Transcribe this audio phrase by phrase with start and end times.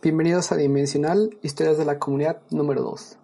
[0.00, 3.18] Bienvenidos a Dimensional, Historias de la Comunidad número 2.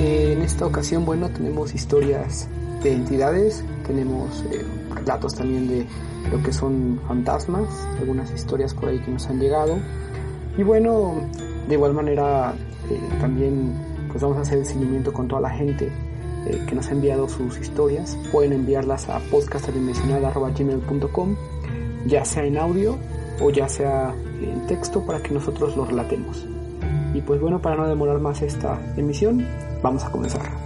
[0.00, 2.48] En esta ocasión, bueno, tenemos historias
[2.82, 4.64] de entidades, tenemos eh,
[4.94, 5.86] relatos también de
[6.30, 7.68] lo que son fantasmas,
[8.00, 9.76] algunas historias por ahí que nos han llegado
[10.56, 11.16] y bueno,
[11.68, 12.54] de igual manera
[12.90, 13.72] eh, también
[14.10, 15.90] pues vamos a hacer el seguimiento con toda la gente
[16.46, 18.16] eh, que nos ha enviado sus historias.
[18.30, 21.36] Pueden enviarlas a podcastadimensional.com,
[22.06, 22.96] ya sea en audio
[23.40, 26.46] o ya sea en texto para que nosotros lo relatemos.
[27.14, 29.44] Y pues bueno, para no demorar más esta emisión,
[29.82, 30.63] vamos a comenzar.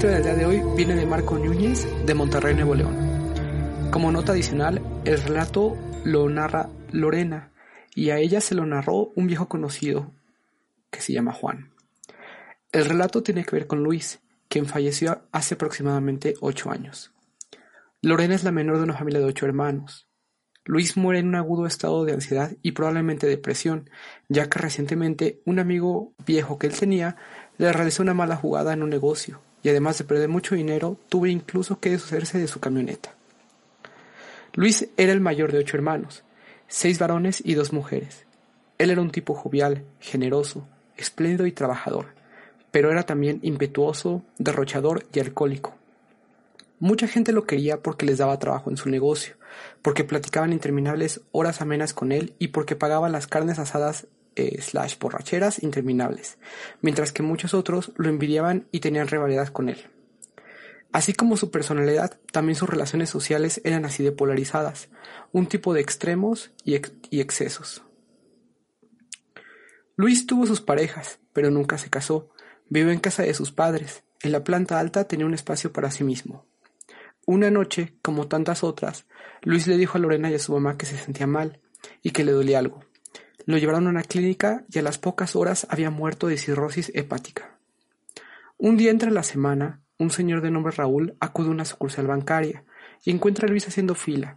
[0.00, 3.90] Historia del día de hoy viene de Marco Núñez de Monterrey, Nuevo León.
[3.90, 7.52] Como nota adicional, el relato lo narra Lorena
[7.94, 10.10] y a ella se lo narró un viejo conocido
[10.90, 11.74] que se llama Juan.
[12.72, 17.12] El relato tiene que ver con Luis, quien falleció hace aproximadamente ocho años.
[18.00, 20.08] Lorena es la menor de una familia de ocho hermanos.
[20.64, 23.90] Luis muere en un agudo estado de ansiedad y probablemente depresión,
[24.30, 27.16] ya que recientemente un amigo viejo que él tenía
[27.58, 31.26] le realizó una mala jugada en un negocio y además de perder mucho dinero, tuvo
[31.26, 33.14] incluso que deshacerse de su camioneta.
[34.54, 36.24] Luis era el mayor de ocho hermanos,
[36.68, 38.24] seis varones y dos mujeres.
[38.78, 40.66] Él era un tipo jovial, generoso,
[40.96, 42.06] espléndido y trabajador,
[42.70, 45.74] pero era también impetuoso, derrochador y alcohólico.
[46.78, 49.34] Mucha gente lo quería porque les daba trabajo en su negocio,
[49.82, 54.06] porque platicaban interminables horas amenas con él y porque pagaba las carnes asadas
[54.36, 54.60] eh,
[55.60, 56.38] interminables,
[56.80, 59.78] mientras que muchos otros lo envidiaban y tenían rivalidad con él.
[60.92, 64.88] Así como su personalidad, también sus relaciones sociales eran así de polarizadas,
[65.32, 66.74] un tipo de extremos y
[67.20, 67.82] excesos.
[70.00, 72.30] Luis tuvo sus parejas, pero nunca se casó.
[72.70, 74.02] Vivió en casa de sus padres.
[74.22, 76.46] En la planta alta tenía un espacio para sí mismo.
[77.26, 79.06] Una noche, como tantas otras,
[79.42, 81.60] Luis le dijo a Lorena y a su mamá que se sentía mal
[82.02, 82.82] y que le dolía algo.
[83.46, 87.58] Lo llevaron a una clínica y a las pocas horas había muerto de cirrosis hepática.
[88.58, 92.64] Un día entre la semana, un señor de nombre Raúl acude a una sucursal bancaria
[93.04, 94.36] y encuentra a Luis haciendo fila.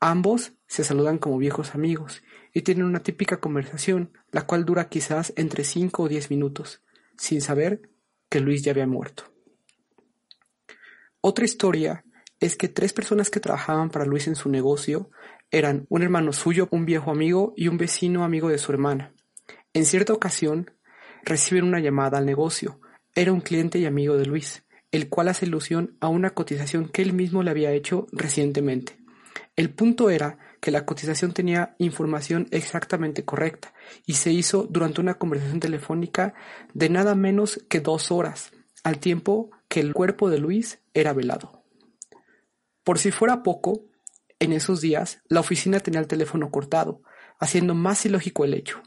[0.00, 5.32] Ambos se saludan como viejos amigos y tienen una típica conversación, la cual dura quizás
[5.36, 6.82] entre cinco o diez minutos,
[7.16, 7.90] sin saber
[8.28, 9.24] que Luis ya había muerto.
[11.20, 12.04] Otra historia
[12.40, 15.10] es que tres personas que trabajaban para Luis en su negocio
[15.52, 19.12] eran un hermano suyo, un viejo amigo y un vecino amigo de su hermana.
[19.74, 20.70] En cierta ocasión,
[21.24, 22.80] reciben una llamada al negocio.
[23.14, 27.02] Era un cliente y amigo de Luis, el cual hace ilusión a una cotización que
[27.02, 28.96] él mismo le había hecho recientemente.
[29.54, 33.74] El punto era que la cotización tenía información exactamente correcta
[34.06, 36.34] y se hizo durante una conversación telefónica
[36.72, 38.52] de nada menos que dos horas,
[38.84, 41.64] al tiempo que el cuerpo de Luis era velado.
[42.84, 43.84] Por si fuera poco,
[44.42, 47.00] en esos días, la oficina tenía el teléfono cortado,
[47.38, 48.82] haciendo más ilógico el hecho.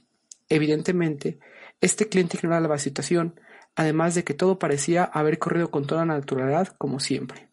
[0.49, 1.39] Evidentemente,
[1.79, 3.39] este cliente ignoraba la situación,
[3.73, 7.47] además de que todo parecía haber corrido con toda naturalidad como siempre.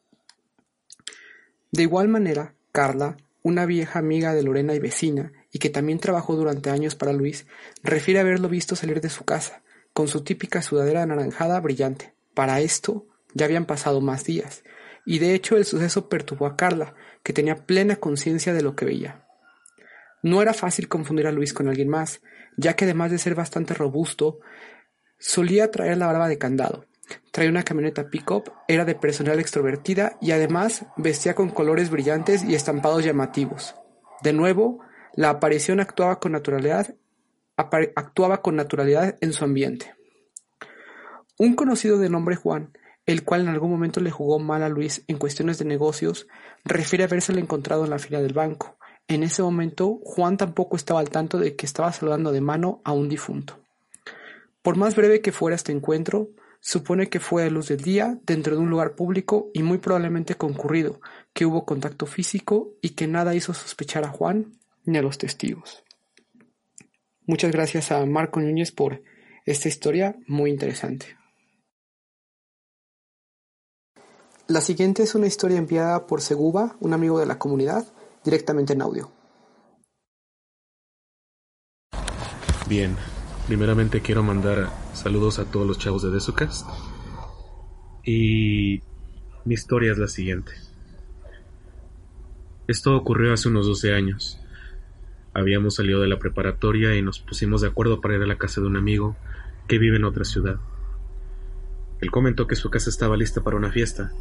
[1.71, 6.35] De igual manera, Carla, una vieja amiga de Lorena y vecina, y que también trabajó
[6.35, 7.47] durante años para Luis,
[7.85, 9.63] refiere haberlo visto salir de su casa,
[9.93, 12.15] con su típica sudadera anaranjada brillante.
[12.35, 14.65] Para esto, ya habían pasado más días,
[15.05, 18.85] y de hecho el suceso perturbó a Carla, que tenía plena conciencia de lo que
[18.85, 19.27] veía.
[20.23, 22.21] No era fácil confundir a Luis con alguien más,
[22.57, 24.41] ya que además de ser bastante robusto,
[25.19, 26.87] solía traer la barba de candado.
[27.33, 32.55] Traía una camioneta pick-up, era de personal extrovertida y además vestía con colores brillantes y
[32.55, 33.75] estampados llamativos.
[34.23, 34.81] De nuevo,
[35.15, 36.95] la aparición actuaba con naturalidad,
[37.57, 39.95] actuaba con naturalidad en su ambiente.
[41.39, 42.73] Un conocido de nombre Juan
[43.07, 46.27] el cual en algún momento le jugó mal a Luis en cuestiones de negocios,
[46.65, 48.77] refiere habérsele encontrado en la fila del banco.
[49.09, 52.93] En ese momento, Juan tampoco estaba al tanto de que estaba saludando de mano a
[52.93, 53.59] un difunto.
[54.63, 58.55] Por más breve que fuera este encuentro, supone que fue a luz del día, dentro
[58.55, 61.01] de un lugar público y muy probablemente concurrido,
[61.33, 64.53] que hubo contacto físico y que nada hizo sospechar a Juan
[64.85, 65.83] ni a los testigos.
[67.27, 69.03] Muchas gracias a Marco Núñez por
[69.45, 71.22] esta historia muy interesante.
[74.53, 77.87] La siguiente es una historia enviada por Seguba, un amigo de la comunidad,
[78.23, 79.11] directamente en audio.
[82.69, 82.95] Bien,
[83.47, 86.67] primeramente quiero mandar saludos a todos los chavos de Desucast.
[88.05, 88.83] Y
[89.47, 90.53] mi historia es la siguiente.
[92.69, 94.39] Esto ocurrió hace unos 12 años.
[95.33, 98.61] Habíamos salido de la preparatoria y nos pusimos de acuerdo para ir a la casa
[98.61, 99.17] de un amigo
[99.67, 100.57] que vive en otra ciudad.
[102.03, 104.13] Él comentó que su casa estaba lista para una fiesta,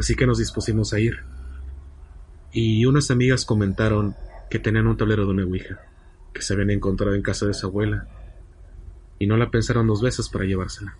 [0.00, 1.18] así que nos dispusimos a ir.
[2.52, 4.16] Y unas amigas comentaron
[4.48, 5.78] que tenían un tablero de una ouija,
[6.32, 8.08] que se habían encontrado en casa de su abuela,
[9.18, 10.96] y no la pensaron dos veces para llevársela.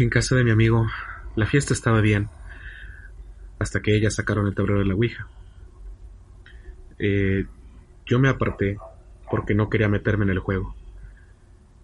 [0.00, 0.88] En casa de mi amigo,
[1.36, 2.28] la fiesta estaba bien,
[3.60, 5.28] hasta que ellas sacaron el tablero de la ouija.
[6.98, 7.46] Eh,
[8.06, 8.76] yo me aparté
[9.30, 10.74] porque no quería meterme en el juego.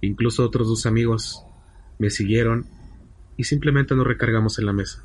[0.00, 1.44] Incluso otros dos amigos
[2.00, 2.66] me siguieron
[3.37, 5.02] y simplemente nos recargamos en la mesa.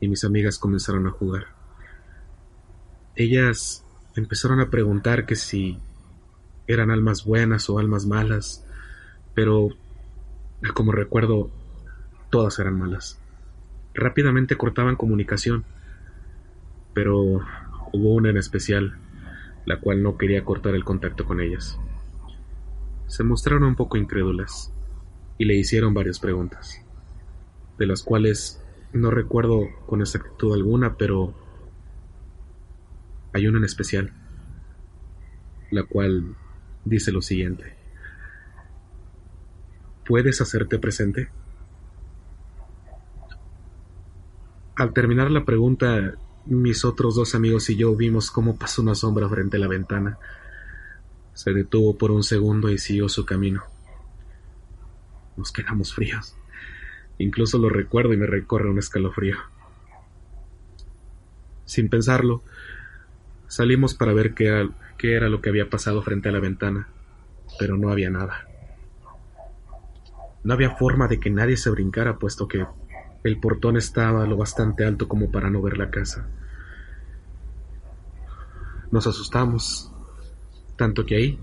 [0.00, 1.46] Y mis amigas comenzaron a jugar.
[3.14, 3.84] Ellas
[4.16, 5.78] empezaron a preguntar que si
[6.66, 8.66] eran almas buenas o almas malas,
[9.34, 9.68] pero
[10.74, 11.50] como recuerdo,
[12.30, 13.20] todas eran malas.
[13.94, 15.64] Rápidamente cortaban comunicación,
[16.94, 17.40] pero
[17.92, 18.96] hubo una en especial,
[19.66, 21.78] la cual no quería cortar el contacto con ellas
[23.12, 24.72] se mostraron un poco incrédulas
[25.36, 26.82] y le hicieron varias preguntas,
[27.78, 31.34] de las cuales no recuerdo con exactitud alguna, pero
[33.32, 34.12] hay una en especial,
[35.70, 36.36] la cual
[36.84, 37.74] dice lo siguiente.
[40.04, 41.28] ¿Puedes hacerte presente?
[44.76, 46.14] Al terminar la pregunta,
[46.44, 50.18] mis otros dos amigos y yo vimos cómo pasó una sombra frente a la ventana
[51.34, 53.62] se detuvo por un segundo y siguió su camino.
[55.36, 56.36] Nos quedamos fríos.
[57.18, 59.36] Incluso lo recuerdo y me recorre un escalofrío.
[61.64, 62.42] Sin pensarlo,
[63.46, 64.68] salimos para ver qué
[65.02, 66.88] era, lo que había pasado frente a la ventana,
[67.58, 68.46] pero no había nada.
[70.44, 72.66] No había forma de que nadie se brincara, puesto que
[73.24, 76.28] el portón estaba lo bastante alto como para no ver la casa.
[78.90, 79.90] Nos asustamos
[80.76, 81.38] tanto que ahí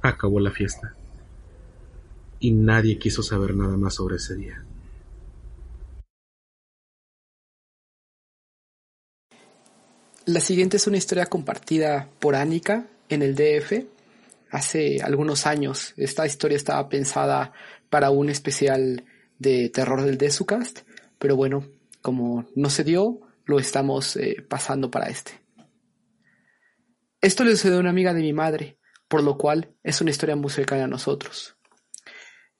[0.00, 0.94] acabó la fiesta.
[2.38, 4.64] Y nadie quiso saber nada más sobre ese día.
[10.26, 13.86] La siguiente es una historia compartida por Annika en el DF
[14.50, 15.94] hace algunos años.
[15.96, 17.54] Esta historia estaba pensada
[17.88, 19.04] para un especial
[19.38, 20.80] de terror del Desucast,
[21.18, 21.66] pero bueno,
[22.02, 25.40] como no se dio, lo estamos eh, pasando para este.
[27.22, 28.78] Esto le sucedió a una amiga de mi madre,
[29.08, 31.56] por lo cual es una historia muy cercana a nosotros.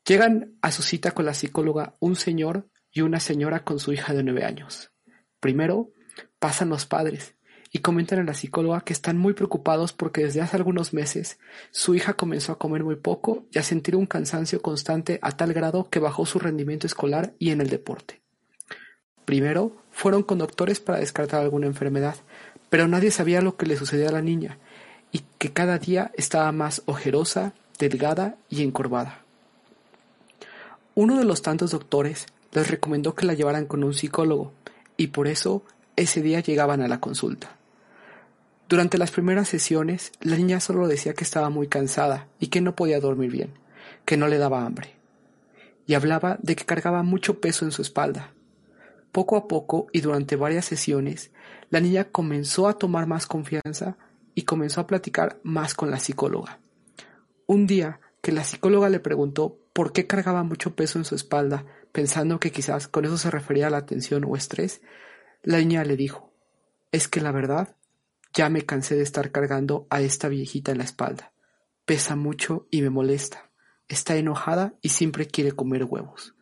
[0.06, 4.14] Llegan a su cita con la psicóloga un señor y una señora con su hija
[4.14, 4.92] de nueve años.
[5.40, 5.92] Primero,
[6.38, 7.34] pasan los padres
[7.72, 11.38] y comentan a la psicóloga que están muy preocupados porque desde hace algunos meses
[11.70, 15.52] su hija comenzó a comer muy poco y a sentir un cansancio constante a tal
[15.52, 18.20] grado que bajó su rendimiento escolar y en el deporte.
[19.24, 22.16] Primero, fueron con doctores para descartar alguna enfermedad,
[22.68, 24.58] pero nadie sabía lo que le sucedía a la niña,
[25.12, 29.22] y que cada día estaba más ojerosa, delgada y encorvada.
[30.96, 34.52] Uno de los tantos doctores les recomendó que la llevaran con un psicólogo,
[34.96, 35.62] y por eso
[35.96, 37.59] ese día llegaban a la consulta.
[38.70, 42.76] Durante las primeras sesiones, la niña solo decía que estaba muy cansada y que no
[42.76, 43.54] podía dormir bien,
[44.04, 44.94] que no le daba hambre.
[45.88, 48.32] Y hablaba de que cargaba mucho peso en su espalda.
[49.10, 51.32] Poco a poco y durante varias sesiones,
[51.70, 53.96] la niña comenzó a tomar más confianza
[54.36, 56.60] y comenzó a platicar más con la psicóloga.
[57.48, 61.66] Un día que la psicóloga le preguntó por qué cargaba mucho peso en su espalda,
[61.90, 64.80] pensando que quizás con eso se refería a la tensión o estrés,
[65.42, 66.32] la niña le dijo,
[66.92, 67.74] es que la verdad,
[68.32, 71.32] ya me cansé de estar cargando a esta viejita en la espalda.
[71.84, 73.50] Pesa mucho y me molesta.
[73.88, 76.34] Está enojada y siempre quiere comer huevos.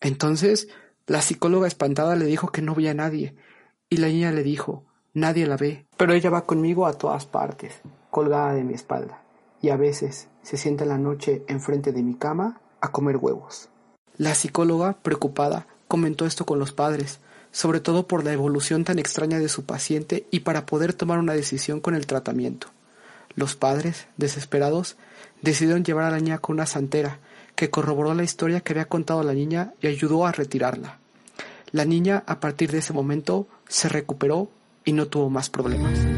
[0.00, 0.68] Entonces,
[1.06, 3.36] la psicóloga espantada le dijo que no veía a nadie
[3.88, 7.80] y la niña le dijo, nadie la ve, pero ella va conmigo a todas partes,
[8.10, 9.22] colgada de mi espalda,
[9.62, 13.68] y a veces se sienta en la noche enfrente de mi cama a comer huevos.
[14.16, 17.20] La psicóloga, preocupada, comentó esto con los padres,
[17.56, 21.32] sobre todo por la evolución tan extraña de su paciente y para poder tomar una
[21.32, 22.66] decisión con el tratamiento.
[23.34, 24.98] Los padres, desesperados,
[25.40, 27.18] decidieron llevar a la niña con una santera,
[27.54, 30.98] que corroboró la historia que había contado la niña y ayudó a retirarla.
[31.72, 34.50] La niña, a partir de ese momento, se recuperó
[34.84, 36.15] y no tuvo más problemas.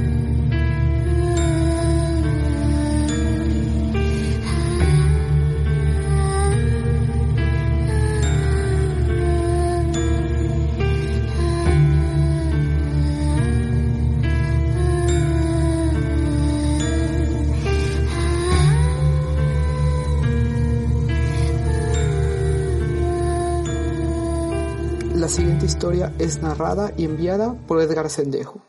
[25.78, 28.60] Historia es narrada y enviada por Edgar Sendejo.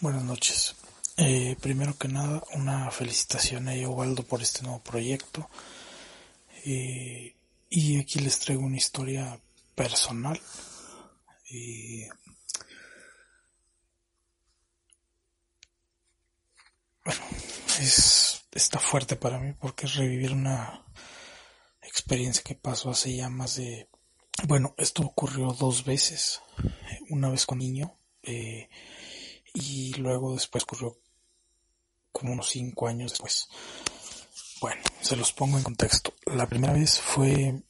[0.00, 0.76] Buenas noches.
[1.16, 5.48] Eh, primero que nada, una felicitación a Eovaldo por este nuevo proyecto.
[6.66, 7.34] Eh,
[7.70, 9.40] y aquí les traigo una historia
[9.74, 10.38] personal.
[11.52, 12.06] Eh,
[17.02, 17.20] bueno,
[17.80, 20.84] es, está fuerte para mí porque es revivir una
[21.80, 23.88] experiencia que pasó hace ya más de
[24.46, 26.42] bueno, esto ocurrió dos veces.
[27.10, 28.68] Una vez con niño eh,
[29.54, 30.98] y luego después ocurrió
[32.12, 33.48] como unos cinco años después.
[34.60, 36.12] Bueno, se los pongo en contexto.
[36.26, 37.62] La primera vez fue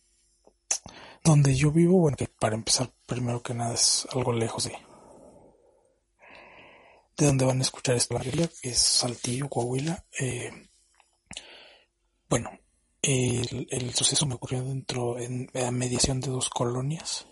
[1.22, 4.88] donde yo vivo, bueno, que para empezar, primero que nada es algo lejos de
[7.18, 10.04] de donde van a escuchar esta que es Saltillo, Coahuila.
[10.20, 10.68] Eh,
[12.28, 12.50] bueno,
[13.02, 17.26] el, suceso me ocurrió dentro, en la mediación de dos colonias,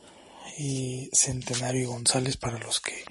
[0.58, 3.04] y Centenario y González, para los que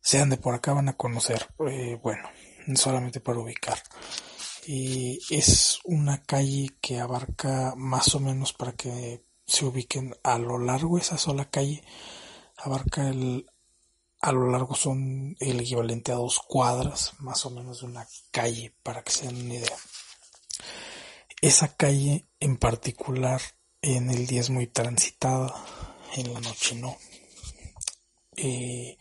[0.00, 2.28] sean de por acá van a conocer, eh, bueno,
[2.76, 3.78] solamente para ubicar.
[4.66, 10.58] Y es una calle que abarca más o menos para que se ubiquen a lo
[10.58, 11.82] largo esa sola calle
[12.56, 13.46] abarca el
[14.20, 18.74] a lo largo son el equivalente a dos cuadras más o menos de una calle
[18.82, 19.76] para que se den una idea
[21.40, 23.40] esa calle en particular
[23.82, 25.54] en el día es muy transitada,
[26.16, 26.96] en la noche no.
[28.36, 28.96] Eh,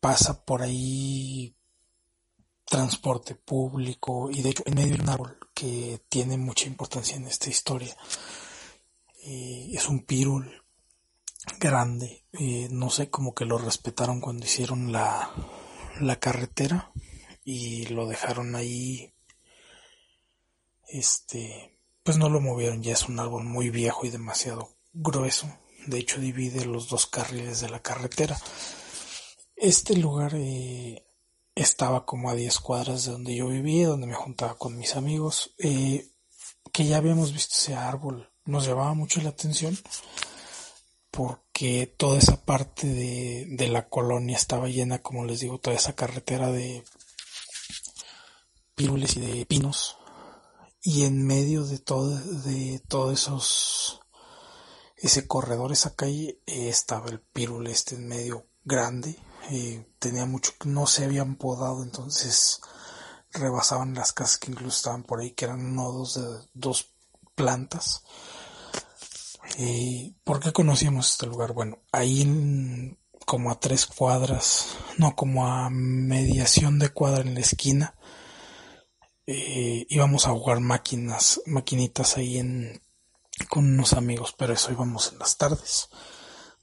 [0.00, 1.54] pasa por ahí
[2.64, 7.26] transporte público y de hecho en medio de un árbol que tiene mucha importancia en
[7.26, 7.96] esta historia.
[9.24, 10.64] Eh, es un pirul
[11.58, 15.30] grande, eh, no sé, como que lo respetaron cuando hicieron la,
[16.00, 16.92] la carretera
[17.44, 19.12] y lo dejaron ahí
[20.92, 25.48] este, pues no lo movieron, ya es un árbol muy viejo y demasiado grueso.
[25.86, 28.38] De hecho, divide los dos carriles de la carretera.
[29.56, 31.06] Este lugar eh,
[31.54, 35.54] estaba como a 10 cuadras de donde yo vivía, donde me juntaba con mis amigos,
[35.58, 36.08] eh,
[36.72, 38.30] que ya habíamos visto ese árbol.
[38.44, 39.78] Nos llamaba mucho la atención
[41.10, 45.94] porque toda esa parte de, de la colonia estaba llena, como les digo, toda esa
[45.94, 46.84] carretera de
[48.74, 49.99] pirules y de pinos
[50.82, 54.00] y en medio de todo, de todos esos,
[54.96, 59.18] ese corredor, esa calle, eh, estaba el pirul este en medio grande,
[59.50, 62.60] eh, tenía mucho, no se habían podado, entonces
[63.32, 66.94] rebasaban las casas que incluso estaban por ahí, que eran nodos de dos
[67.34, 68.02] plantas.
[69.58, 71.52] Eh, ¿Por qué conocíamos este lugar?
[71.52, 72.96] Bueno, ahí
[73.26, 77.94] como a tres cuadras, no, como a mediación de cuadra en la esquina,
[79.26, 82.80] eh, íbamos a jugar máquinas, maquinitas ahí en,
[83.48, 85.88] con unos amigos, pero eso íbamos en las tardes.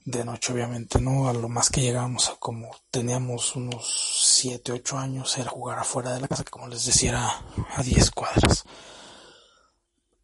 [0.05, 4.97] De noche obviamente no, a lo más que llegábamos a como teníamos unos 7, 8
[4.97, 7.45] años era jugar afuera de la casa, como les decía era
[7.75, 8.63] a 10 cuadras.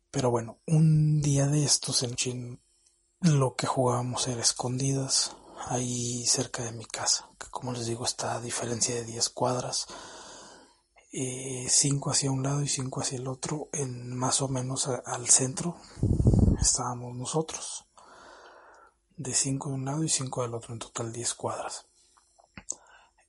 [0.10, 2.62] Pero bueno, un día de estos en Chin
[3.20, 5.36] lo que jugábamos era escondidas
[5.68, 9.88] ahí cerca de mi casa, que como les digo está a diferencia de 10 cuadras
[11.16, 15.30] eh, cinco hacia un lado y cinco hacia el otro, en más o menos al
[15.30, 15.78] centro
[16.60, 17.86] estábamos nosotros,
[19.16, 21.86] de cinco de un lado y cinco del otro, en total 10 cuadras.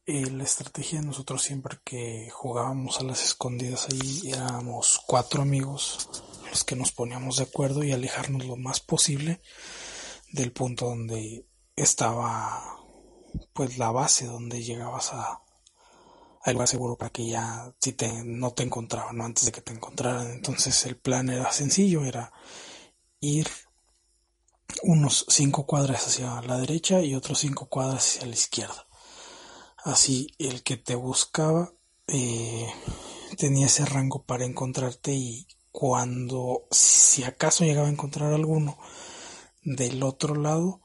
[0.07, 6.09] Eh, la estrategia de nosotros siempre que jugábamos a las escondidas ahí éramos cuatro amigos
[6.50, 9.41] los que nos poníamos de acuerdo y alejarnos lo más posible
[10.31, 12.62] del punto donde estaba
[13.55, 15.43] pues la base donde llegabas a,
[16.44, 19.24] al lugar seguro para que ya si te, no te encontraban, ¿no?
[19.24, 20.30] antes de que te encontraran.
[20.30, 22.32] Entonces el plan era sencillo, era
[23.20, 23.48] ir
[24.82, 28.86] unos cinco cuadras hacia la derecha y otros cinco cuadras hacia la izquierda.
[29.78, 31.72] Así el que te buscaba,
[32.08, 32.68] eh,
[33.38, 38.78] tenía ese rango para encontrarte y cuando si acaso llegaba a encontrar alguno
[39.62, 40.82] del otro lado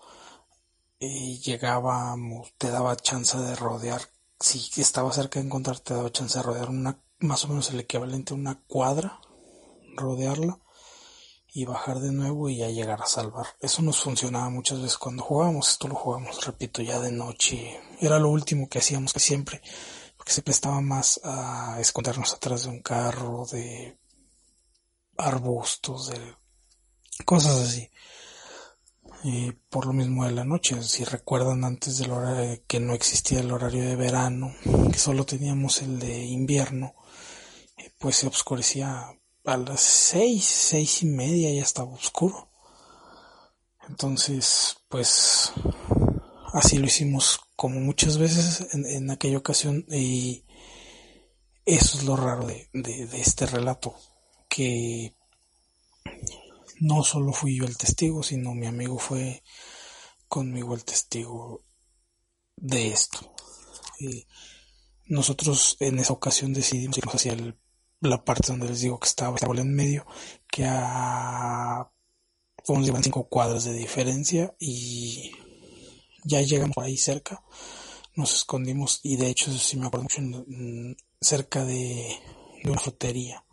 [1.01, 4.01] eh, llegábamos te daba chance de rodear
[4.39, 7.79] si estaba cerca de encontrarte te daba chance de rodear una más o menos el
[7.81, 9.19] equivalente a una cuadra
[9.95, 10.59] rodearla
[11.51, 13.47] y bajar de nuevo y ya llegar a salvar.
[13.59, 17.79] Eso nos funcionaba muchas veces cuando jugábamos, esto lo jugábamos, repito, ya de noche.
[17.99, 19.61] Era lo último que hacíamos que siempre,
[20.15, 23.97] porque se prestaba más a escondernos atrás de un carro, de
[25.17, 26.19] arbustos, de
[27.25, 27.89] cosas así.
[29.23, 33.41] Y por lo mismo de la noche, si recuerdan antes del horario que no existía
[33.41, 34.53] el horario de verano,
[34.91, 36.95] que solo teníamos el de invierno,
[37.77, 39.09] eh, pues se oscurecía
[39.45, 42.49] a las seis, seis y media ya estaba oscuro.
[43.89, 45.51] Entonces, pues
[46.53, 50.45] así lo hicimos como muchas veces en, aquella ocasión y
[51.65, 53.95] eso es lo raro de, de, este relato,
[54.47, 55.15] que
[56.79, 59.43] no solo fui yo el testigo, sino mi amigo fue
[60.27, 61.63] conmigo el testigo
[62.55, 63.33] de esto.
[63.99, 64.27] Y
[65.05, 67.57] nosotros en esa ocasión decidimos irnos hacia el
[68.01, 70.05] la parte donde les digo que estaba el en medio,
[70.47, 71.89] que a
[72.65, 75.31] como llevan cinco cuadras de diferencia y
[76.23, 77.43] ya llegamos por ahí cerca,
[78.15, 80.45] nos escondimos y de hecho si me acuerdo mucho
[81.21, 82.15] cerca de,
[82.63, 83.43] una frutería.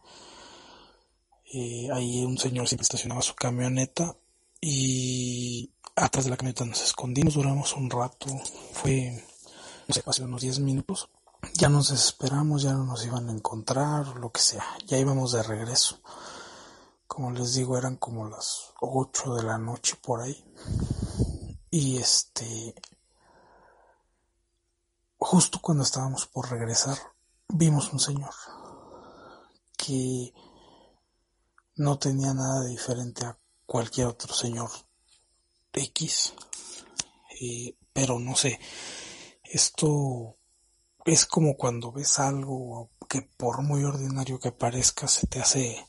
[1.53, 4.17] Eh, ahí un señor siempre estacionaba su camioneta
[4.61, 8.27] y atrás de la camioneta nos escondimos, duramos un rato,
[8.73, 9.25] fue,
[9.87, 11.09] no sé, hace unos 10 minutos
[11.55, 15.43] ya nos desesperamos, ya no nos iban a encontrar, lo que sea, ya íbamos de
[15.43, 16.01] regreso.
[17.07, 20.45] Como les digo, eran como las 8 de la noche por ahí.
[21.71, 22.75] Y este,
[25.19, 26.99] justo cuando estábamos por regresar,
[27.49, 28.35] vimos un señor
[29.77, 30.33] que
[31.77, 34.71] no tenía nada de diferente a cualquier otro señor
[35.73, 36.33] X.
[37.41, 38.59] Eh, pero no sé,
[39.45, 40.37] esto
[41.05, 45.87] es como cuando ves algo que por muy ordinario que parezca se te hace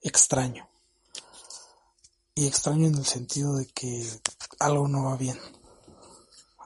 [0.00, 0.68] extraño.
[2.34, 4.04] Y extraño en el sentido de que
[4.58, 5.38] algo no va bien.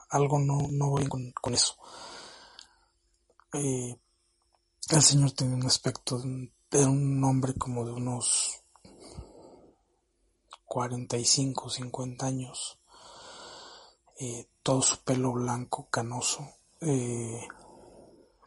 [0.09, 1.77] Algo no, no va bien con, eso.
[3.53, 3.95] Eh,
[4.89, 6.19] el señor tenía un aspecto
[6.71, 8.61] un, hombre como de unos
[10.65, 12.79] 45, 50 años.
[14.19, 16.47] Eh, todo su pelo blanco, canoso.
[16.81, 17.47] Eh,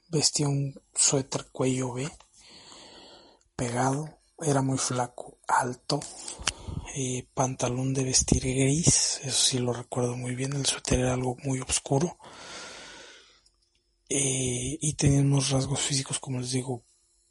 [0.08, 2.11] vestía un suéter cuello B,
[3.56, 6.00] pegado, era muy flaco, alto,
[6.94, 11.37] eh, pantalón de vestir gris, eso sí lo recuerdo muy bien, el suéter era algo
[11.44, 12.18] muy oscuro.
[14.14, 16.85] Y tenía unos rasgos físicos, como les digo,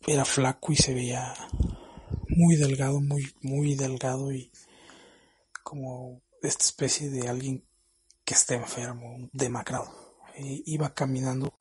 [0.07, 1.33] era flaco y se veía
[2.29, 4.51] muy delgado, muy, muy delgado y
[5.63, 7.65] como esta especie de alguien
[8.25, 9.91] que está enfermo, demacrado.
[10.35, 11.57] E iba caminando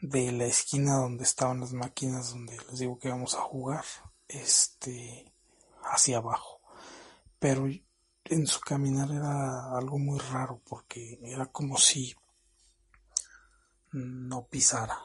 [0.00, 3.84] de la esquina donde estaban las máquinas donde les digo que íbamos a jugar,
[4.28, 5.32] este,
[5.82, 6.60] hacia abajo.
[7.38, 7.66] Pero
[8.24, 12.14] en su caminar era algo muy raro porque era como si
[13.92, 14.98] no pisara.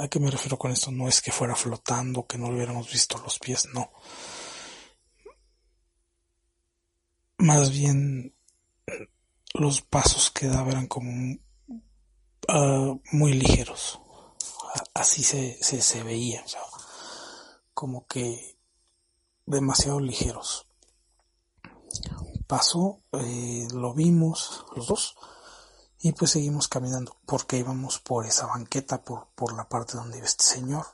[0.00, 0.90] ¿A qué me refiero con esto?
[0.90, 3.90] No es que fuera flotando, que no le hubiéramos visto los pies, no.
[7.38, 8.34] Más bien
[9.54, 11.38] los pasos que daba eran como
[12.48, 14.00] ah, muy ligeros.
[14.94, 16.44] Así se, se, veía,
[17.72, 18.58] como que
[19.46, 20.66] demasiado ligeros.
[22.46, 25.16] Pasó, eh, lo vimos los dos
[26.00, 30.26] y pues seguimos caminando porque íbamos por esa banqueta, por, por la parte donde iba
[30.26, 30.86] este señor,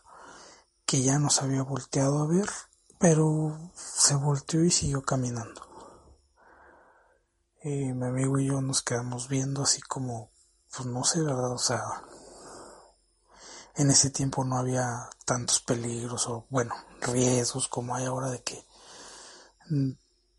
[0.87, 2.49] que ya nos había volteado a ver,
[2.99, 5.63] pero se volteó y siguió caminando.
[7.63, 10.31] Y mi amigo y yo nos quedamos viendo así como,
[10.75, 11.53] pues no sé, ¿verdad?
[11.53, 11.83] O sea,
[13.77, 18.65] en ese tiempo no había tantos peligros o, bueno, riesgos como hay ahora de que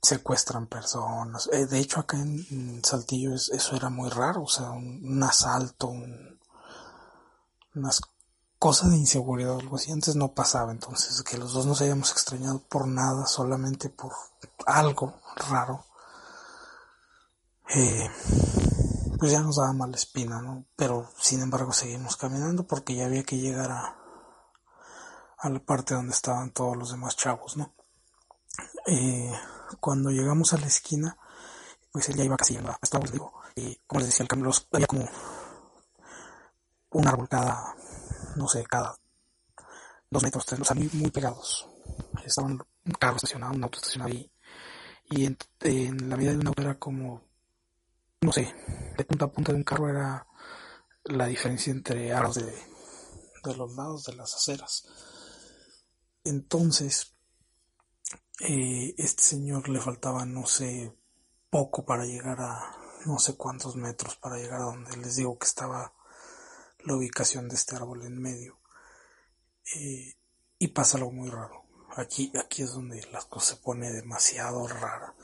[0.06, 1.50] secuestran personas.
[1.52, 5.91] Eh, de hecho, acá en, Saltillo eso era muy raro, o sea, un, asalto,
[7.76, 8.02] unas
[8.60, 9.91] cosas de inseguridad o algo así.
[9.91, 14.12] Antes no pasaba, entonces que los dos nos hayamos extrañado por nada, solamente por
[14.65, 15.15] algo
[15.50, 15.86] raro
[17.70, 18.10] eh,
[19.18, 20.65] pues ya nos daba mala espina, ¿no?
[20.76, 23.98] Pero sin embargo seguimos caminando porque ya había que llegar a,
[25.38, 27.74] a la parte donde estaban todos los demás chavos, ¿no?
[28.88, 29.32] Eh,
[29.80, 31.17] cuando llegamos a la esquina,
[31.91, 32.62] pues él ya iba casi a
[33.12, 35.10] digo, y como les decía, el cambio había como
[36.91, 37.75] un árbol cada
[38.36, 38.97] no sé, cada
[40.10, 41.67] dos metros, tres, o sea, muy, pegados.
[42.25, 44.32] Estaban un carro estacionado, un auto estacionado ahí.
[45.10, 47.21] Y en, en la vida de un auto era como,
[48.21, 48.54] no sé,
[48.97, 50.28] de punta a punta de un carro era
[51.06, 54.88] la diferencia entre aros de, de los lados de las aceras.
[56.23, 57.14] Entonces,
[58.39, 60.93] eh, este señor le faltaba, no sé,
[61.50, 65.45] poco para llegar a no sé cuántos metros para llegar a donde les digo que
[65.45, 65.93] estaba
[66.80, 68.60] la ubicación de este árbol en medio.
[69.76, 70.15] Eh,
[70.58, 71.65] y pasa algo muy raro.
[71.95, 75.15] Aquí, aquí es donde la cosa se pone demasiado rara.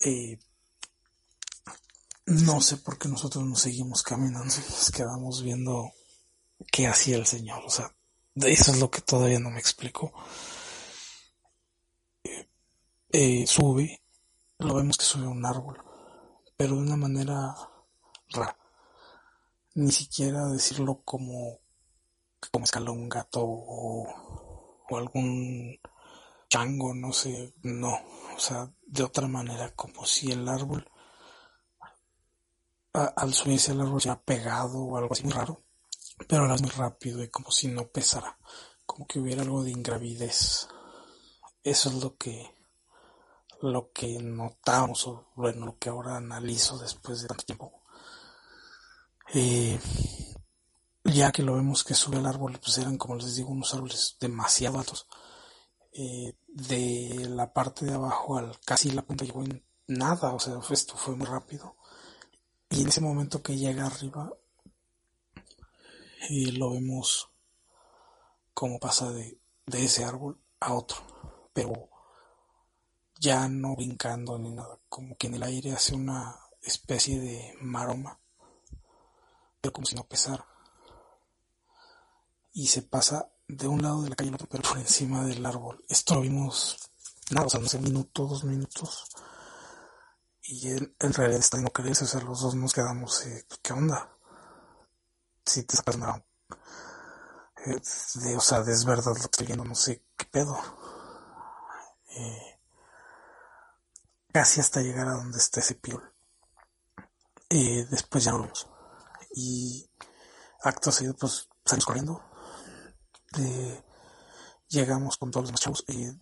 [0.00, 0.38] Eh,
[2.26, 5.92] no sé por qué nosotros nos seguimos caminando y nos quedamos viendo
[6.70, 7.62] qué hacía el Señor.
[7.66, 7.94] O sea,
[8.34, 10.12] eso es lo que todavía no me explico.
[13.12, 14.02] Eh, sube,
[14.58, 15.82] lo vemos que sube a un árbol,
[16.56, 17.54] pero de una manera
[18.28, 18.56] rara.
[19.74, 21.58] Ni siquiera decirlo como,
[22.52, 24.06] como escaló un gato o,
[24.88, 25.78] o algún
[26.48, 27.94] chango, no sé, no.
[28.36, 30.90] O sea, de otra manera, como si el árbol
[32.92, 35.62] al subirse al árbol ha pegado o algo así muy raro,
[36.28, 38.38] pero es muy rápido y como si no pesara,
[38.86, 40.68] como que hubiera algo de ingravidez.
[41.62, 42.54] Eso es lo que
[43.62, 47.82] lo que notamos o bueno lo que ahora analizo después de tanto tiempo.
[49.32, 49.78] Eh,
[51.04, 54.16] ya que lo vemos que sube al árbol, pues eran como les digo unos árboles
[54.20, 55.06] demasiado altos.
[55.92, 60.54] Eh, de la parte de abajo al casi la punta llegó en nada, o sea,
[60.70, 61.76] esto fue muy rápido.
[62.70, 64.32] Y en ese momento que llega arriba,
[66.28, 67.30] y lo vemos
[68.52, 70.98] como pasa de, de ese árbol a otro,
[71.52, 71.88] pero
[73.18, 78.18] ya no brincando ni nada, como que en el aire hace una especie de maroma,
[79.60, 80.46] pero como si no pesara.
[82.52, 85.44] Y se pasa de un lado de la calle al otro, pero por encima del
[85.46, 85.84] árbol.
[85.88, 86.90] Esto lo vimos,
[87.30, 89.08] nada, o sea, no sé, minuto, dos minutos
[90.50, 93.72] y él en realidad está no creerse, o sea, los dos nos quedamos, eh, ¿qué
[93.72, 94.16] onda?
[95.50, 96.24] Si te sacas una...
[97.66, 97.80] Eh,
[98.22, 100.56] de, o sea, es verdad lo que estoy viendo, no sé qué pedo.
[102.16, 102.60] Eh,
[104.32, 106.14] casi hasta llegar a donde está ese piol.
[107.48, 108.68] Eh, después ya volvemos.
[109.34, 109.90] Y
[110.62, 112.22] acto seguido, pues salimos corriendo.
[114.68, 116.16] llegamos con todos los demás chavos y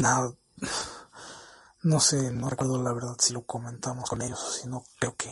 [0.00, 0.32] nada
[1.82, 5.16] no sé, no recuerdo la verdad si lo comentamos con ellos o si no, creo
[5.16, 5.30] que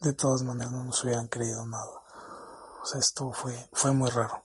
[0.00, 2.02] de todas maneras no nos hubieran creído nada.
[2.82, 4.44] O sea, esto fue, fue muy raro.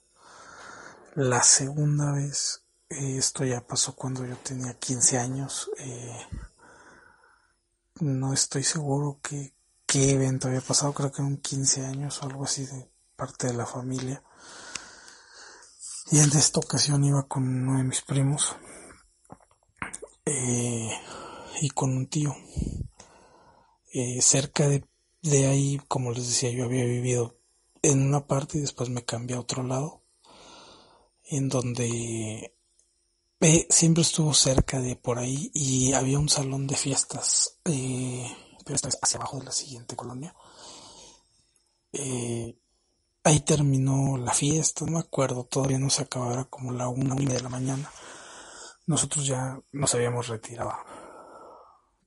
[1.15, 5.69] La segunda vez, eh, esto ya pasó cuando yo tenía 15 años.
[5.77, 6.27] Eh,
[8.01, 9.53] no estoy seguro que,
[9.85, 13.53] qué evento había pasado, creo que un 15 años o algo así de parte de
[13.53, 14.21] la familia.
[16.11, 18.55] Y en esta ocasión iba con uno de mis primos
[20.25, 20.91] eh,
[21.61, 22.35] y con un tío.
[23.93, 24.85] Eh, cerca de,
[25.29, 27.37] de, ahí, como les decía, yo había vivido
[27.81, 30.03] en una parte y después me cambié a otro lado,
[31.23, 32.55] en donde
[33.39, 38.89] eh, siempre estuvo cerca de por ahí y había un salón de fiestas, pero esta
[39.01, 40.35] hacia abajo de la siguiente colonia.
[43.23, 47.15] ahí terminó la fiesta, no me acuerdo, todavía no se acababa, era como la una,
[47.15, 47.91] una de la mañana
[48.87, 50.73] nosotros ya nos habíamos retirado.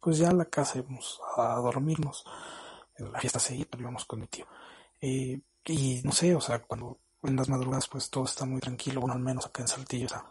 [0.00, 2.24] Pues ya a la casa íbamos a dormirnos.
[2.98, 4.46] La fiesta seguía, pero íbamos con mi tío.
[5.00, 9.00] Eh, y no sé, o sea, cuando en las madrugadas pues todo está muy tranquilo,
[9.00, 10.24] bueno, al menos acá en Saltillo, o sea,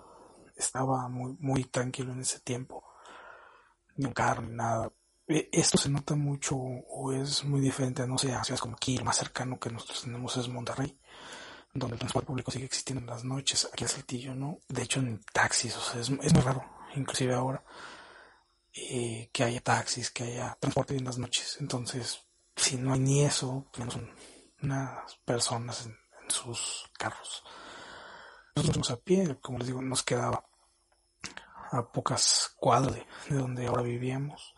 [0.56, 2.84] estaba muy, muy tranquilo en ese tiempo.
[3.95, 4.91] Ni un carro, ni nada.
[5.27, 8.97] Eh, esto se nota mucho o es muy diferente, no sé, a ciudades como aquí,
[8.97, 10.97] lo más cercano que nosotros tenemos es Monterrey
[11.73, 14.60] donde el transporte público sigue existiendo en las noches, aquí en Saltillo, ¿no?
[14.67, 16.63] De hecho, en taxis, o sea, es, es muy raro,
[16.95, 17.63] inclusive ahora,
[18.73, 21.58] eh, que haya taxis, que haya transporte en las noches.
[21.60, 22.27] Entonces,
[22.58, 23.98] si no hay ni eso, tenemos
[24.62, 25.96] unas personas en,
[26.30, 27.41] sus carros.
[28.54, 30.43] Nosotros a pie, como les digo, nos quedaba
[31.72, 32.96] a pocas cuadras
[33.30, 34.54] de, donde ahora vivíamos.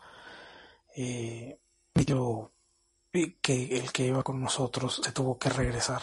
[0.96, 1.60] Eh,
[1.94, 2.50] yo,
[3.40, 6.02] que el que iba con nosotros se tuvo que regresar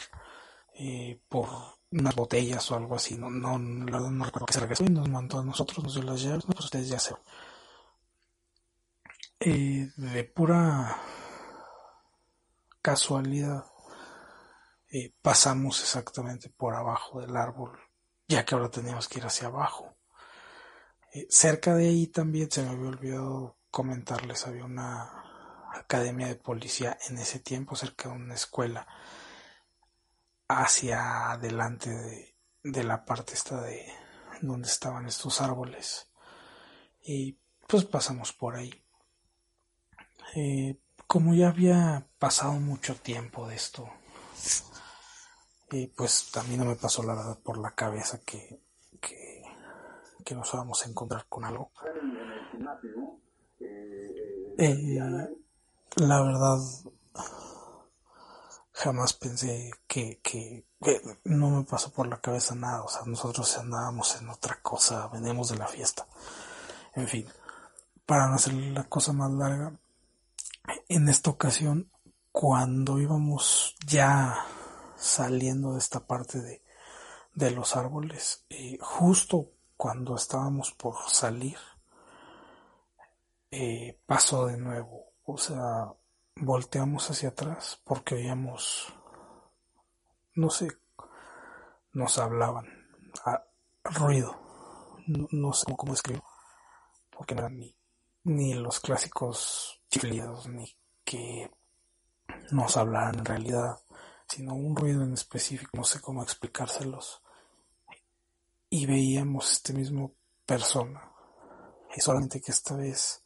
[0.75, 1.49] eh, por
[1.91, 3.17] unas botellas o algo así.
[3.17, 6.03] No, no, no, no recuerdo que se regresó y nos mandó a nosotros, nos dio
[6.03, 6.45] las llaves.
[6.45, 7.13] Pues ustedes ya se
[9.39, 10.97] eh, de pura
[12.87, 13.65] casualidad
[14.89, 17.77] eh, pasamos exactamente por abajo del árbol,
[18.29, 19.97] ya que ahora teníamos que ir hacia abajo.
[21.29, 25.21] cerca de ahí también se me había olvidado comentarles, había una
[25.73, 28.87] academia de policía en ese tiempo, cerca de una escuela,
[30.47, 33.85] hacia adelante de, de la parte esta de
[34.39, 36.09] donde estaban estos árboles.
[37.03, 38.73] Y pues pasamos por ahí.
[40.35, 43.89] Eh, como ya había pasado mucho tiempo de esto,
[45.71, 48.61] y pues también no me pasó la verdad por la cabeza que,
[49.01, 49.43] que,
[50.23, 51.71] que nos íbamos a encontrar con algo.
[54.59, 54.99] Eh,
[55.95, 56.57] la verdad,
[58.73, 60.65] jamás pensé que, que,
[61.25, 62.83] no me pasó por la cabeza nada.
[62.83, 66.07] O sea, nosotros andábamos en otra cosa, veníamos de la fiesta.
[66.95, 67.27] En fin,
[68.05, 69.73] para no hacer la cosa más larga,
[70.89, 71.91] en esta ocasión,
[72.31, 74.45] cuando íbamos ya
[74.95, 76.63] saliendo de esta parte de,
[77.33, 81.57] de los árboles, eh, justo cuando estábamos por salir,
[83.51, 85.13] eh, pasó de nuevo.
[85.23, 85.93] O sea,
[86.35, 88.93] volteamos hacia atrás porque oíamos,
[90.33, 90.67] no sé,
[91.93, 92.65] nos hablaban,
[93.25, 93.43] a,
[93.83, 94.39] ruido,
[95.05, 96.23] no, sé cómo escribo,
[97.11, 97.76] porque no eran ni,
[98.27, 101.49] ni los clásicos chiflidos, ni que
[102.51, 103.79] nos hablaran en realidad,
[104.27, 107.21] sino un ruido en específico, no sé cómo explicárselos.
[108.69, 110.13] Y veíamos este mismo
[110.45, 111.11] persona,
[111.95, 113.23] y solamente que esta vez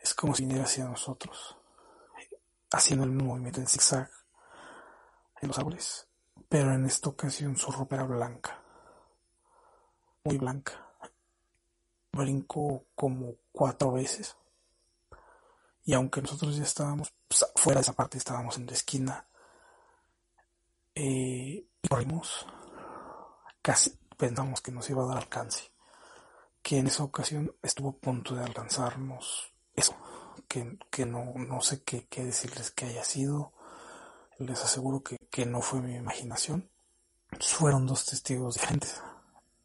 [0.00, 1.58] es como si viniera hacia nosotros
[2.70, 4.10] haciendo el movimiento en zigzag
[5.40, 6.08] en los árboles,
[6.48, 8.62] pero en esta ocasión su ropa era blanca,
[10.24, 10.87] muy blanca.
[12.12, 14.36] Brincó como cuatro veces.
[15.84, 19.26] Y aunque nosotros ya estábamos pues, fuera de esa parte, estábamos en la esquina,
[20.94, 22.46] eh, y corrimos,
[23.62, 25.70] casi pensamos que nos iba a dar alcance,
[26.62, 29.96] que en esa ocasión estuvo a punto de alcanzarnos eso
[30.48, 33.52] que, no, no sé qué, decirles que haya sido.
[34.38, 36.68] Les aseguro que, que no fue mi imaginación.
[37.40, 39.02] Fueron dos testigos diferentes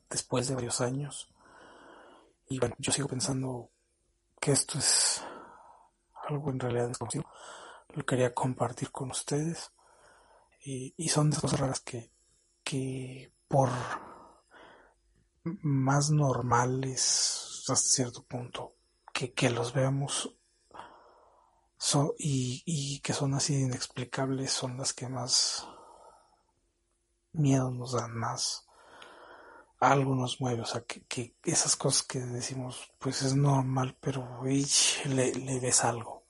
[0.10, 1.30] después de varios años.
[2.54, 3.72] Y bueno, yo sigo pensando
[4.40, 5.24] que esto es
[6.28, 7.26] algo en realidad desconocido.
[7.90, 9.72] Lo quería compartir con ustedes.
[10.62, 12.12] Y, y son de cosas raras que,
[12.64, 13.70] que por
[15.44, 18.76] más normales hasta cierto punto
[19.14, 20.38] que, que los veamos
[22.18, 25.68] y, que son así inexplicables son las que más
[27.34, 28.66] miedo nos dan, más
[29.92, 35.34] algo nos mueve, o sea, que, esas cosas que decimos, pues es normal, pero le,
[35.34, 36.26] le, ves algo.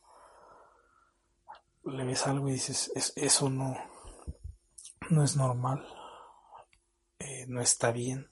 [1.86, 3.76] Le ves algo y dices, eso no,
[5.10, 5.86] no es normal,
[7.20, 8.30] eh, no está bien.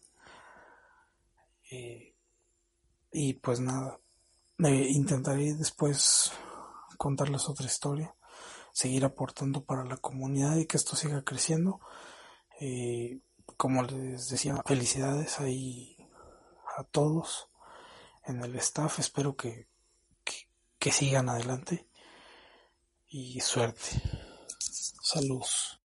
[1.70, 2.16] Eh,
[3.12, 4.00] y pues nada,
[4.58, 6.32] intentaré después
[6.98, 8.16] contarles otra historia,
[8.72, 11.80] seguir aportando para la comunidad y que esto siga creciendo.
[12.60, 13.20] Eh,
[13.62, 15.96] como les decía, felicidades ahí
[16.80, 17.48] a todos
[18.26, 18.98] en el staff.
[18.98, 19.68] Espero que,
[20.80, 21.86] que, sigan adelante
[23.08, 24.02] y suerte.
[25.04, 25.80] Saludos.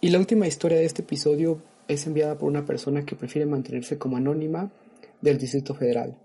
[0.00, 3.98] Y la última historia de este episodio es enviada por una persona que prefiere mantenerse
[3.98, 4.72] como anónima
[5.20, 6.18] del Distrito Federal.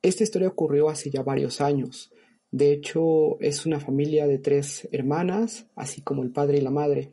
[0.00, 2.12] Esta historia ocurrió hace ya varios años.
[2.52, 7.10] De hecho, es una familia de tres hermanas, así como el padre y la madre.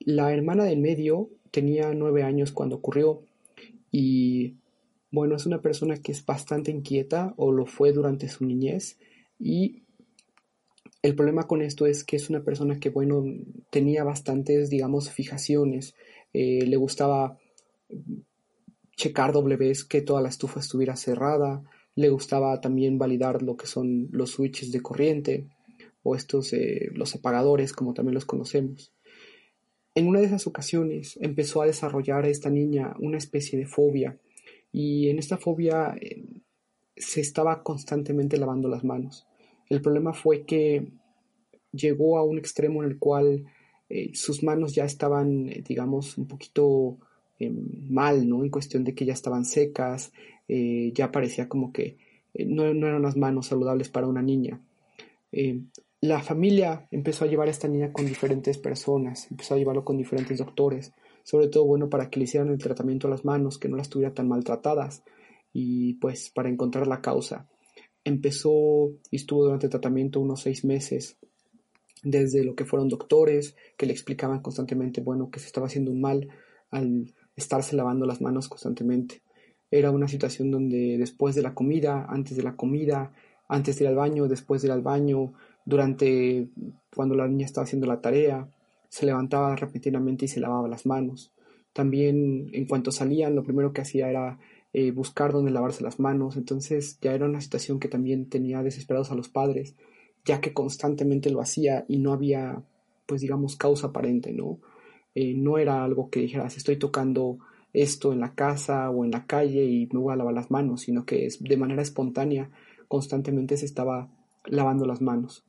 [0.00, 3.22] La hermana del medio tenía nueve años cuando ocurrió
[3.90, 4.56] y
[5.10, 8.98] bueno, es una persona que es bastante inquieta o lo fue durante su niñez
[9.38, 9.82] y
[11.02, 13.24] el problema con esto es que es una persona que bueno,
[13.70, 15.94] tenía bastantes, digamos, fijaciones,
[16.32, 17.38] eh, le gustaba
[18.96, 21.62] checar doble vez que toda la estufa estuviera cerrada,
[21.94, 25.48] le gustaba también validar lo que son los switches de corriente
[26.02, 28.92] o estos eh, los apagadores como también los conocemos.
[29.94, 34.18] En una de esas ocasiones empezó a desarrollar esta niña una especie de fobia
[34.72, 36.24] y en esta fobia eh,
[36.96, 39.26] se estaba constantemente lavando las manos.
[39.68, 40.92] El problema fue que
[41.72, 43.46] llegó a un extremo en el cual
[43.88, 46.98] eh, sus manos ya estaban, digamos, un poquito
[47.48, 48.44] mal, ¿no?
[48.44, 50.12] En cuestión de que ya estaban secas,
[50.48, 51.96] eh, ya parecía como que
[52.34, 54.60] eh, no, eran unas manos saludables para una niña.
[56.02, 59.98] La familia empezó a llevar a esta niña con diferentes personas, empezó a llevarlo con
[59.98, 63.68] diferentes doctores, sobre todo bueno para que le hicieran el tratamiento a las manos, que
[63.68, 65.02] no las tuviera tan maltratadas
[65.52, 67.48] y pues para encontrar la causa.
[68.02, 71.18] Empezó y estuvo durante el tratamiento unos seis meses,
[72.02, 76.00] desde lo que fueron doctores que le explicaban constantemente, bueno, que se estaba haciendo un
[76.00, 76.28] mal
[76.70, 79.20] al estarse lavando las manos constantemente.
[79.70, 83.12] Era una situación donde después de la comida, antes de la comida,
[83.48, 85.34] antes de ir al baño, después de ir al baño,
[85.64, 86.48] durante
[86.94, 88.48] cuando la niña estaba haciendo la tarea,
[88.88, 91.32] se levantaba repentinamente y se lavaba las manos.
[91.72, 94.38] También en cuanto salían, lo primero que hacía era
[94.72, 96.36] eh, buscar dónde lavarse las manos.
[96.36, 99.76] Entonces ya era una situación que también tenía desesperados a los padres,
[100.24, 102.62] ya que constantemente lo hacía y no había,
[103.06, 104.58] pues digamos, causa aparente, ¿no?
[105.14, 107.38] Eh, no era algo que dijeras, estoy tocando
[107.72, 110.82] esto en la casa o en la calle y me voy a lavar las manos,
[110.82, 112.50] sino que de manera espontánea,
[112.88, 114.08] constantemente se estaba
[114.44, 115.44] lavando las manos.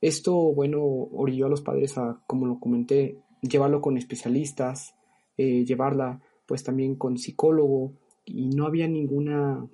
[0.00, 4.94] Esto, bueno, orilló a los padres a, como lo comenté, llevarlo con especialistas,
[5.36, 7.92] eh, llevarla pues también con psicólogo
[8.24, 9.66] y no había ninguna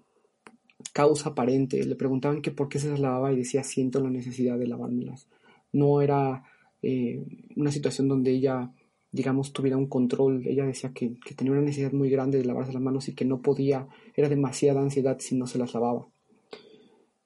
[0.93, 1.83] causa aparente.
[1.85, 5.29] Le preguntaban que por qué se las lavaba y decía siento la necesidad de lavármelas.
[5.73, 6.45] No era
[6.83, 7.23] eh,
[7.57, 8.73] una situación donde ella,
[9.13, 10.47] digamos, tuviera un control.
[10.47, 13.25] Ella decía que, que, tenía una necesidad muy grande de lavarse las manos y que
[13.25, 16.09] no podía, era demasiada ansiedad si no se las lavaba.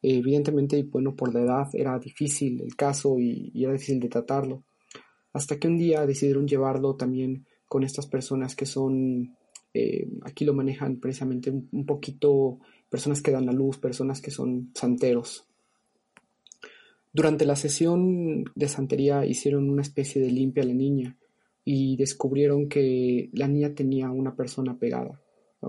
[0.03, 4.63] Evidentemente, bueno, por la edad era difícil el caso y, era difícil de tratarlo.
[5.33, 9.37] Hasta que un día decidieron llevarlo también con estas personas que son,
[9.75, 12.59] eh, aquí lo manejan precisamente un, poquito,
[12.89, 15.45] personas que dan la luz, personas que son santeros.
[17.13, 21.17] Durante la sesión de santería hicieron una especie de limpia a la niña
[21.65, 25.21] y descubrieron que la niña tenía una persona pegada,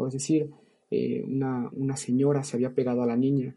[0.08, 0.50] es decir,
[0.92, 3.56] eh, una, una señora se había pegado a la niña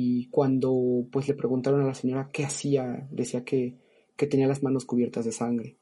[0.00, 3.74] y cuando pues le preguntaron a la señora qué hacía, decía que,
[4.14, 5.76] que tenía las manos cubiertas de sangre.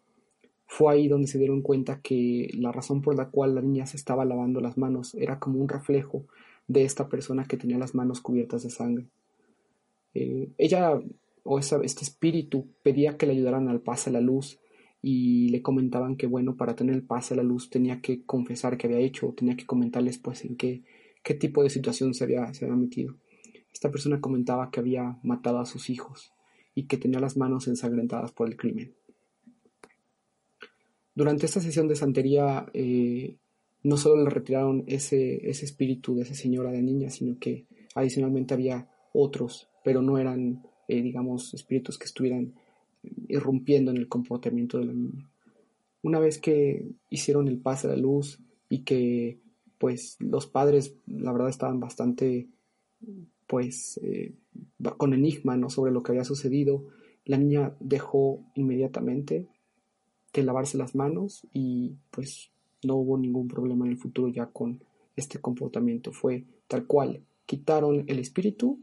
[0.66, 3.98] Fue ahí donde se dieron cuenta que la razón por la cual la niña se
[3.98, 6.24] estaba lavando las manos era como un reflejo
[6.66, 9.06] de esta persona que tenía las manos cubiertas de sangre.
[10.14, 10.98] Eh, ella
[11.44, 14.58] o esa, este espíritu pedía que le ayudaran al pase a la luz
[15.02, 18.78] y le comentaban que bueno, para tener el pase a la luz tenía que confesar
[18.78, 20.84] que había hecho, tenía que comentarles pues en qué,
[21.22, 23.14] qué tipo de situación se había, se había metido.
[23.76, 26.32] Esta persona comentaba que había matado a sus hijos
[26.74, 28.94] y que tenía las manos ensangrentadas por el crimen.
[31.14, 33.36] Durante esta sesión de santería eh,
[33.82, 38.54] no solo le retiraron ese, ese espíritu de esa señora de niña, sino que adicionalmente
[38.54, 42.54] había otros, pero no eran, eh, digamos, espíritus que estuvieran
[43.28, 45.28] irrumpiendo en el comportamiento de la niña.
[46.00, 49.38] Una vez que hicieron el pase a la luz y que
[49.76, 52.48] pues los padres la verdad estaban bastante
[53.46, 54.34] pues eh,
[54.96, 55.70] con enigma ¿no?
[55.70, 56.84] sobre lo que había sucedido,
[57.24, 59.46] la niña dejó inmediatamente
[60.32, 62.50] de lavarse las manos y pues
[62.82, 64.82] no hubo ningún problema en el futuro ya con
[65.16, 66.12] este comportamiento.
[66.12, 68.80] Fue tal cual, quitaron el espíritu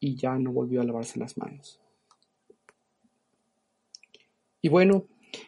[0.00, 1.80] y ya no volvió a lavarse las manos.
[4.62, 5.04] Y bueno,